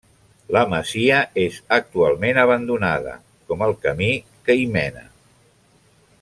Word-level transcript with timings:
La 0.55 0.61
masia 0.69 1.19
és 1.43 1.59
actualment 1.77 2.39
abandonada, 2.45 3.13
com 3.53 3.63
el 3.67 3.75
camí 3.85 4.09
que 4.49 4.57
hi 4.63 4.67
mena. 4.79 5.05